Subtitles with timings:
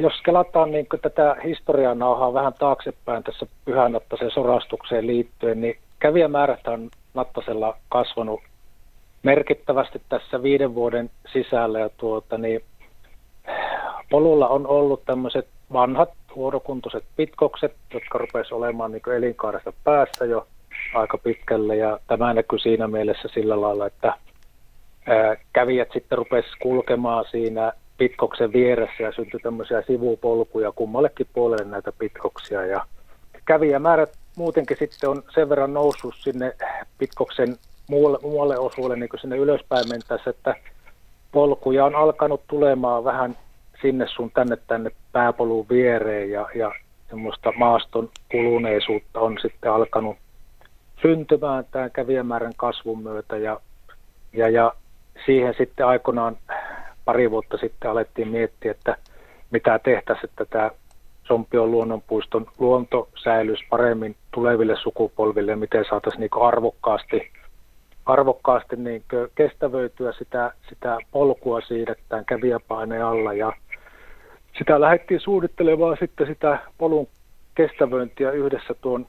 [0.06, 6.90] jos kelataan niin tätä historiaa nauhaa vähän taaksepäin tässä pyhänattaisen sorastukseen liittyen, niin kävijämäärät on
[7.14, 8.40] Nattasella kasvanut
[9.22, 11.78] merkittävästi tässä viiden vuoden sisällä.
[11.78, 12.60] Ja tuota, niin
[14.10, 20.46] polulla on ollut tämmöiset vanhat huonokuntoiset pitkokset, jotka rupesivat olemaan niin elinkaaresta päässä jo
[20.94, 21.76] aika pitkälle.
[21.76, 24.14] Ja tämä näkyy siinä mielessä sillä lailla, että
[25.52, 32.66] kävijät sitten rupesivat kulkemaan siinä pitkoksen vieressä ja syntyi tämmöisiä sivupolkuja kummallekin puolelle näitä pitkoksia.
[32.66, 32.86] Ja
[33.44, 36.52] kävijämäärät muutenkin sitten on sen verran noussut sinne
[36.98, 37.56] pitkoksen
[37.90, 40.54] muualle, muualle osuudelle niin kuin sinne ylöspäin mentäessä, että
[41.32, 43.36] polkuja on alkanut tulemaan vähän
[43.82, 46.72] sinne sun tänne tänne pääpolun viereen ja, ja
[47.10, 50.16] semmoista maaston kuluneisuutta on sitten alkanut
[51.02, 53.60] syntymään tämän kävijämäärän kasvun myötä ja,
[54.32, 54.72] ja, ja
[55.26, 56.36] siihen sitten aikoinaan
[57.10, 58.96] pari vuotta sitten alettiin miettiä, että
[59.50, 60.70] mitä tehtäisiin, että tämä
[61.24, 67.30] Sompion luonnonpuiston luonto säilyisi paremmin tuleville sukupolville, miten saataisiin niin arvokkaasti,
[68.06, 69.02] arvokkaasti niin
[69.34, 73.32] kestävöityä sitä, sitä polkua siirrettään kävijäpaineen alla.
[73.32, 73.52] Ja
[74.58, 77.08] sitä lähdettiin suunnittelemaan sitten sitä polun
[77.54, 79.06] kestävöintiä yhdessä tuon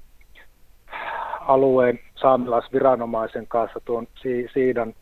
[1.39, 4.07] alueen saamelaisviranomaisen kanssa, tuon
[4.53, 4.93] Siidan,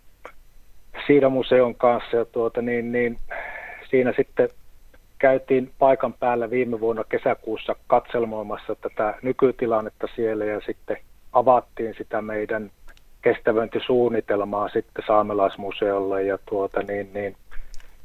[1.10, 3.18] Siidan museon kanssa ja tuota, niin, niin,
[3.90, 4.50] siinä sitten
[5.20, 10.98] käytiin paikan päällä viime vuonna kesäkuussa katselmoimassa tätä nykytilannetta siellä ja sitten
[11.34, 12.72] avattiin sitä meidän
[13.22, 17.36] kestävöintisuunnitelmaa sitten saamelaismuseolle ja tuota, niin, niin,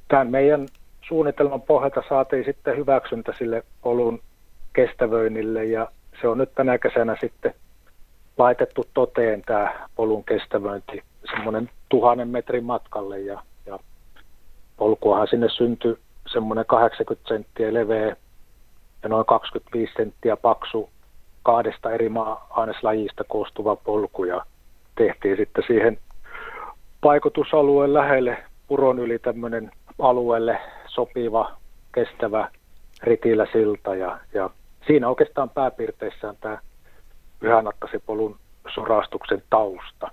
[0.08, 0.66] tämän meidän
[1.08, 4.20] suunnitelman pohjalta saatiin sitten hyväksyntä sille polun
[4.72, 5.88] kestävöinnille ja
[6.20, 7.54] se on nyt tänä kesänä sitten
[8.38, 11.02] laitettu toteen tämä polun kestävöinti.
[11.30, 13.78] Semmoinen tuhannen metrin matkalle ja, ja
[14.76, 15.98] polkuahan sinne syntyi
[16.32, 18.16] semmoinen 80 senttiä leveä
[19.02, 20.90] ja noin 25 senttiä paksu
[21.42, 24.44] kahdesta eri maa-aineslajista koostuva polku ja
[24.96, 25.98] tehtiin sitten siihen
[27.00, 28.36] paikotusalueen lähelle
[28.68, 31.56] puron yli tämmöinen alueelle sopiva,
[31.92, 32.50] kestävä
[33.02, 34.50] ritiläsilta ja, ja
[34.86, 36.58] siinä oikeastaan pääpiirteissään tämä
[37.40, 38.36] Pyhänakkasipolun
[38.74, 40.10] sorastuksen tausta.